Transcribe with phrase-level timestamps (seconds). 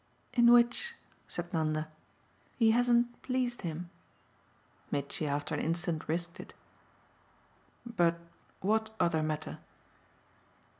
[0.33, 0.95] "In which,"
[1.27, 1.87] said Nanda,
[2.57, 3.91] "he hasn't pleased him."
[4.89, 6.53] Mitchy after an instant risked it.
[7.85, 8.19] "But
[8.61, 9.59] what other matter?"